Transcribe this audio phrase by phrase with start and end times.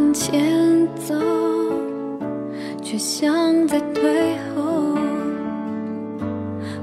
[0.00, 1.14] 向前走，
[2.82, 4.96] 却想在退后。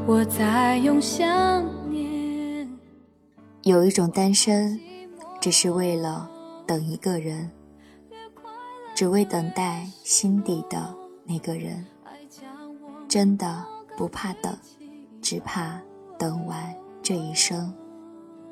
[0.05, 2.69] 我在用想念。
[3.63, 4.79] 有一种单身，
[5.41, 6.29] 只是为了
[6.67, 7.49] 等一个人，
[8.93, 10.93] 只为等待心底的
[11.25, 11.83] 那个人。
[13.07, 13.65] 真的
[13.97, 14.55] 不怕等，
[15.23, 15.81] 只怕
[16.19, 17.73] 等完这一生。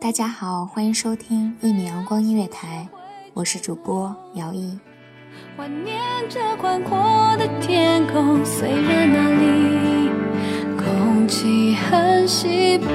[0.01, 2.89] 大家好，欢迎收听一米阳光音乐台，
[3.35, 4.79] 我是主播姚一。
[5.57, 10.09] 怀念着宽阔的天空，虽然那里
[10.77, 12.87] 空气很稀薄。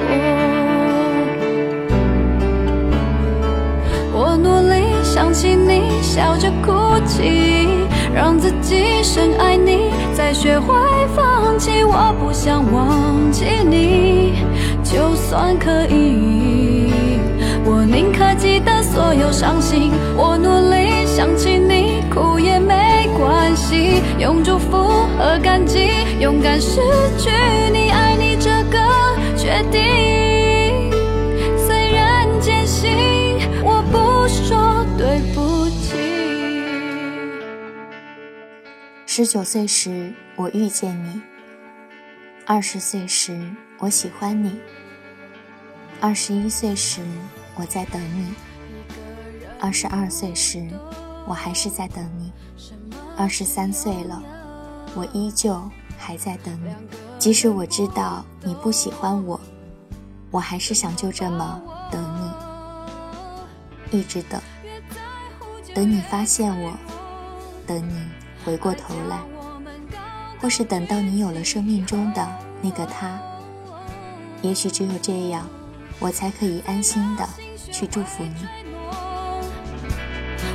[4.11, 6.71] 我努力想起你，笑着哭
[7.05, 7.67] 泣，
[8.11, 10.73] 让自己深爱你，再学会
[11.15, 11.83] 放弃。
[11.83, 14.43] 我不想忘记你，
[14.83, 16.89] 就算可以，
[17.63, 19.91] 我宁可记得所有伤心。
[20.17, 25.87] 我努力想起你，哭也没关系，用祝福和感激，
[26.19, 26.81] 勇敢失
[27.17, 27.29] 去
[27.71, 28.77] 你，爱你这个
[29.37, 30.91] 决定。
[31.57, 35.97] 虽然艰辛，我不说对不起。
[39.05, 41.21] 十九岁时，我遇见你；
[42.45, 43.39] 二十岁时，
[43.79, 44.49] 我喜欢你；
[46.01, 47.01] 二十一岁时，
[47.55, 48.33] 我在等你；
[49.61, 50.67] 二十二岁时，
[51.27, 52.31] 我还是在等你；
[53.15, 54.21] 二十三岁了，
[54.95, 55.61] 我依旧
[55.99, 56.73] 还在等你。
[57.19, 59.39] 即使我知道你不喜欢我，
[60.31, 61.61] 我还是想就这么
[61.91, 62.03] 等
[63.91, 64.41] 你，一直等，
[65.75, 66.73] 等你发现我，
[67.67, 68.01] 等你
[68.43, 69.19] 回过头来，
[70.41, 72.27] 或是等到你有了生命中的
[72.63, 73.21] 那个他。
[74.41, 75.47] 也许只有这样，
[75.99, 77.29] 我才可以安心的
[77.71, 78.70] 去祝福你。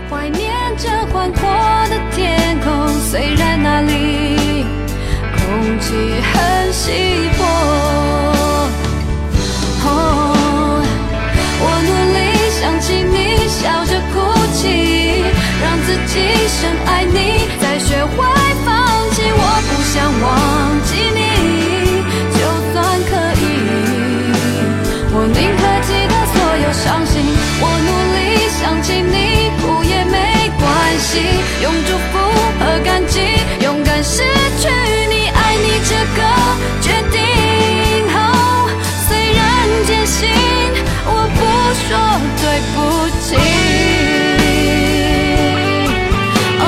[0.09, 1.43] 怀念着宽阔
[1.89, 4.65] 的天空，虽然那里
[5.37, 5.94] 空气
[6.33, 7.44] 很稀薄。
[9.84, 9.91] 哦，
[11.61, 12.19] 我努力
[12.61, 14.15] 想起你，笑着哭
[14.55, 15.25] 泣，
[15.61, 16.15] 让自己
[16.49, 18.35] 深爱你，再学会
[31.62, 32.19] 用祝福
[32.59, 33.21] 和感激，
[33.62, 34.22] 勇敢失
[34.60, 34.69] 去
[35.09, 36.21] 你，爱你这个
[36.83, 37.19] 决定。
[38.15, 38.19] 哦，
[39.09, 39.42] 虽然
[39.86, 40.28] 艰辛，
[41.07, 41.41] 我不
[41.86, 41.91] 说
[42.42, 42.45] 对
[42.75, 42.77] 不
[43.21, 43.27] 起。
[46.60, 46.63] 哦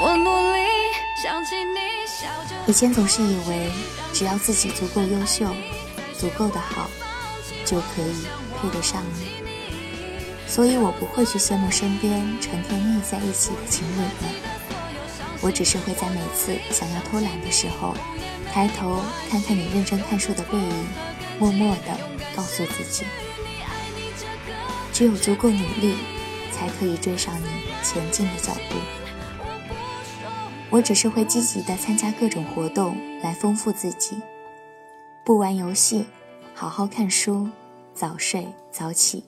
[0.00, 0.58] 我努力
[1.20, 2.18] 想起你，笑
[2.48, 2.50] 着。
[2.66, 3.72] 以前总是以为，
[4.12, 5.46] 只要自己足够优秀，
[6.20, 6.90] 足够的好，
[7.64, 8.26] 就可以
[8.60, 9.40] 配得上你。
[10.46, 14.10] 所以我不会去羡慕身边成天腻在一起的情侣们，
[15.40, 17.94] 我只是会在每次想要偷懒的时候，
[18.52, 19.00] 抬头
[19.30, 20.86] 看看你认真看书的背影，
[21.38, 21.96] 默默地
[22.36, 23.04] 告诉自己，
[24.92, 25.94] 只有足够努力，
[26.52, 27.46] 才可以追上你
[27.82, 28.76] 前进的脚步。
[30.68, 34.20] 我只是会积极的参加各种活动来丰富自己，
[35.24, 36.06] 不玩游戏，
[36.54, 37.46] 好好看书，
[37.94, 39.22] 早睡早起，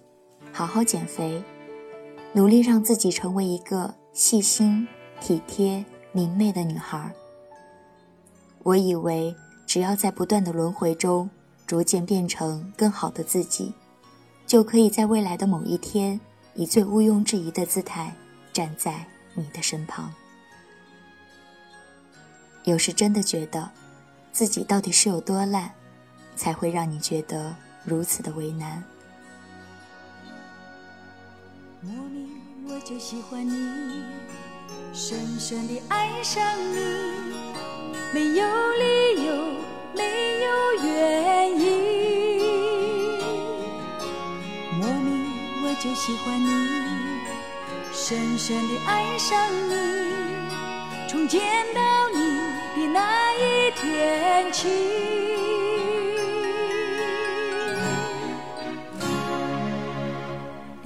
[0.50, 1.42] 好好减肥，
[2.32, 4.88] 努力让自己成为一个细心、
[5.20, 7.12] 体贴、明媚的女孩。
[8.62, 9.34] 我以为
[9.66, 11.28] 只要在不断的轮回中，
[11.66, 13.72] 逐渐变成更好的自己，
[14.46, 16.18] 就可以在未来的某一天，
[16.54, 18.16] 以最毋庸置疑的姿态
[18.52, 20.12] 站在你的身旁。
[22.64, 23.70] 有时真的觉得，
[24.32, 25.70] 自己到底是有多烂，
[26.37, 28.82] 才会让你觉得如此的为难。
[31.81, 32.29] 莫名
[32.69, 34.02] 我就喜欢你，
[34.93, 36.43] 深深地爱上
[36.73, 36.79] 你，
[38.12, 39.32] 没有理由，
[39.94, 40.46] 没有
[40.84, 41.62] 原因。
[44.79, 45.26] 莫名
[45.64, 46.46] 我就喜欢你，
[47.93, 49.75] 深深地爱上你，
[51.08, 51.40] 从见
[51.75, 51.81] 到
[52.14, 52.23] 你。
[52.75, 54.67] 的那一天起，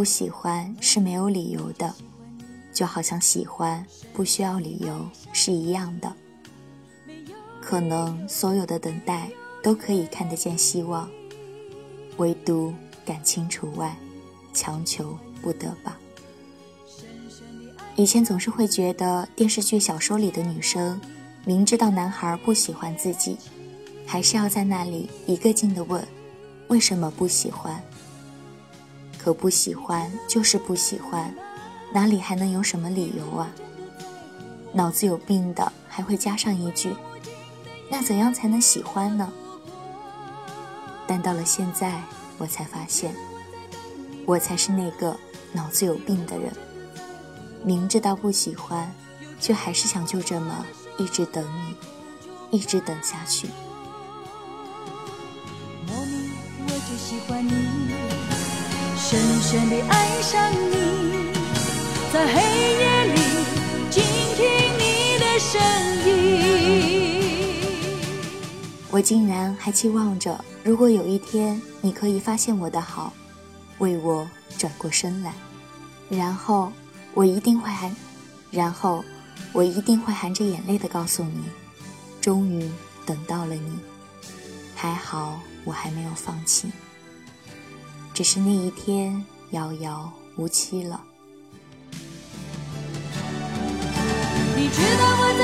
[0.00, 1.94] 不喜欢是没有理由的，
[2.72, 6.10] 就好像喜欢不需要理由是一样的。
[7.60, 9.28] 可能所有的等待
[9.62, 11.06] 都可以看得见希望，
[12.16, 12.72] 唯独
[13.04, 13.94] 感情除外，
[14.54, 15.98] 强求不得吧。
[17.94, 20.98] 以前总是会觉得电视剧、小说里的女生，
[21.44, 23.36] 明知道男孩不喜欢自己，
[24.06, 26.02] 还是要在那里一个劲的问，
[26.68, 27.78] 为什么不喜欢？
[29.22, 31.34] 可不喜欢就是不喜欢，
[31.92, 33.50] 哪里还能有什么理由啊？
[34.72, 36.94] 脑子有病的还会加上一句
[37.90, 39.30] ：“那怎样才能喜欢呢？”
[41.06, 42.00] 但到了现在，
[42.38, 43.14] 我才发现，
[44.24, 45.14] 我才是那个
[45.52, 46.50] 脑子有病的人。
[47.62, 48.90] 明知道不喜欢，
[49.38, 50.64] 却还是想就这么
[50.96, 53.48] 一直等你，一直等下去。
[55.86, 56.30] 莫名
[56.64, 57.79] 我就喜欢你。
[59.50, 61.32] 深深地爱上你，
[62.12, 62.40] 在黑
[62.78, 63.20] 夜里
[63.90, 64.00] 倾
[64.36, 64.46] 听
[64.78, 65.60] 你的声
[66.06, 67.58] 音。
[68.92, 73.12] 我竟然还期望着，如果有一天你可以发现我的好，
[73.78, 75.34] 为我转过身来，
[76.08, 76.72] 然后
[77.12, 77.92] 我一定会含，
[78.52, 79.04] 然后
[79.52, 81.42] 我一定会含着眼泪的告诉你，
[82.20, 82.70] 终于
[83.04, 83.80] 等到了你，
[84.76, 86.70] 还好我还没有放弃。
[88.12, 91.00] 只是那一天遥遥无期了。
[94.56, 95.34] 你知道我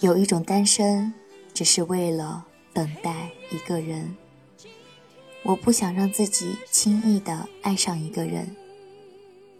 [0.00, 1.12] 有一种单身，
[1.52, 4.16] 只是为了等待一个人。
[5.42, 8.56] 我不想让自己轻易的爱上一个人，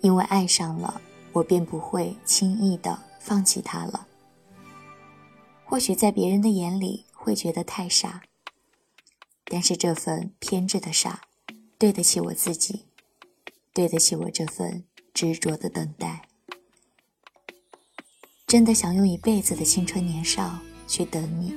[0.01, 4.07] 因为爱上了，我便不会轻易的放弃他了。
[5.67, 8.23] 或许在别人的眼里会觉得太傻，
[9.45, 11.21] 但是这份偏执的傻，
[11.79, 12.87] 对得起我自己，
[13.75, 16.30] 对得起我这份执着的等待。
[18.51, 21.55] 真的想用一辈子的青春年少去等你，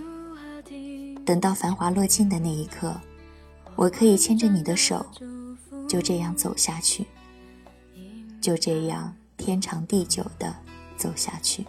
[1.25, 2.93] 等到繁华落尽的那一刻，
[3.75, 5.03] 我可以牵着你的手，
[5.89, 7.07] 就这样走下去，
[8.39, 10.55] 就这样天长地久的
[10.95, 11.65] 走下去。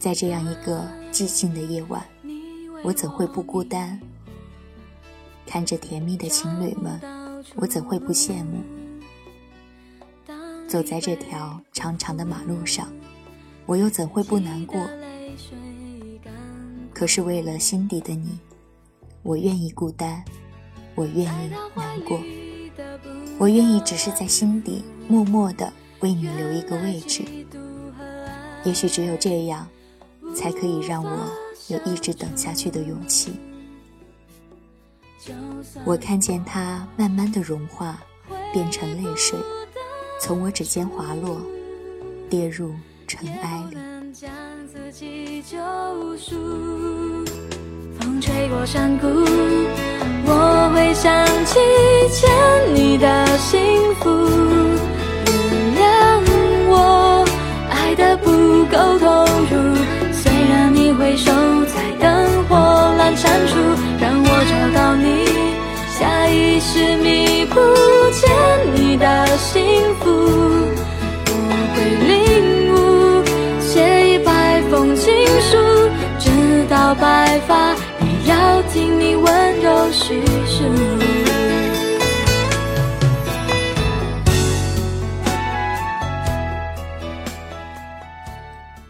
[0.00, 2.02] 在这样一个寂静的夜晚，
[2.82, 4.00] 我怎会不孤单？
[5.44, 6.98] 看着甜蜜的情侣们，
[7.56, 8.64] 我怎会不羡慕？
[10.66, 12.90] 走在这条长长的马路上。
[13.68, 14.80] 我又怎会不难过？
[16.94, 18.38] 可是为了心底的你，
[19.22, 20.24] 我愿意孤单，
[20.94, 22.18] 我愿意难过。
[23.36, 25.70] 我愿意只是在心底默默的
[26.00, 27.22] 为你留一个位置。
[28.64, 29.68] 也许只有这样，
[30.34, 31.30] 才可以让我
[31.68, 33.38] 有一直等下去的勇气。
[35.84, 38.02] 我看见它慢慢的融化，
[38.50, 39.38] 变成泪水，
[40.22, 41.38] 从我指尖滑落，
[42.30, 42.72] 跌入
[43.08, 43.76] 尘埃里。
[47.98, 49.06] 风吹过山谷，
[50.26, 51.58] 我会想起
[52.10, 52.28] 欠
[52.74, 53.58] 你的幸
[53.94, 54.10] 福。
[55.24, 55.80] 原谅
[56.68, 57.24] 我
[57.70, 58.30] 爱的不
[58.66, 59.52] 够投入，
[60.12, 61.32] 虽然你回首
[61.64, 62.54] 在灯火
[63.00, 63.56] 阑珊处，
[63.98, 65.24] 让我找到你，
[65.98, 67.58] 下意识弥补
[68.12, 68.28] 欠
[68.74, 69.56] 你的幸
[70.00, 70.07] 福。
[76.88, 78.28] 到白发也。
[78.30, 80.64] 要听你温柔叙述。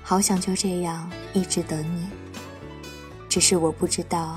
[0.00, 2.06] 好想就这样一直等你，
[3.28, 4.36] 只是我不知道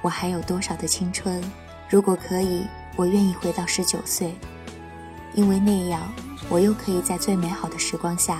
[0.00, 1.44] 我还有多少的青春。
[1.90, 2.64] 如果可以，
[2.96, 4.34] 我愿意回到十九岁，
[5.34, 6.00] 因为那样
[6.48, 8.38] 我又可以在最美好的时光下，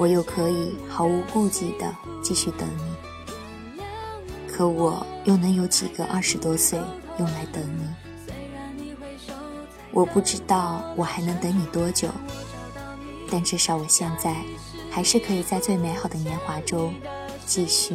[0.00, 3.82] 我又可以毫无顾忌的继续等你。
[4.50, 6.80] 可我又能有几个二十多岁
[7.18, 7.84] 用来等你？
[9.90, 12.08] 我不知道我还能等你多久，
[13.30, 14.34] 但至少我现在
[14.90, 16.94] 还是可以在最美好的年华中
[17.44, 17.90] 继续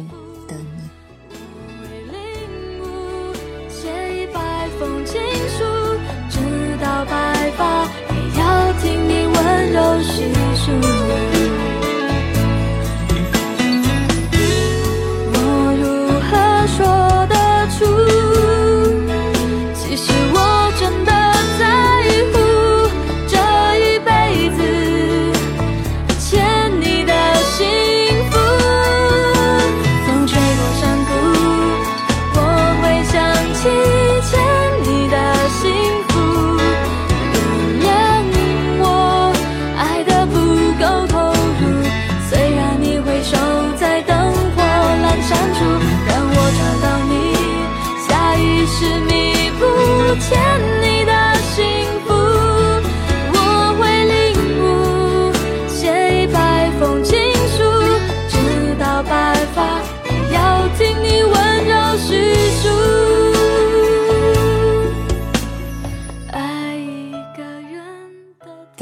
[0.46, 0.88] 等你。
[7.08, 7.84] 白发，
[8.14, 10.95] 也要听你温柔叙述。